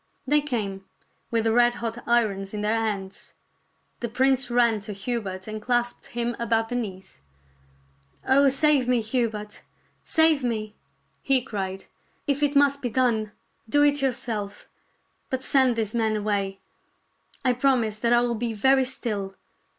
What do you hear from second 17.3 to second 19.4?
I promise that I will be very still.